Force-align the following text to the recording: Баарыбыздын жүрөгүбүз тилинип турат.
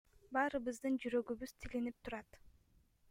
Баарыбыздын 0.35 0.97
жүрөгүбүз 1.03 1.53
тилинип 1.67 1.99
турат. 2.09 2.41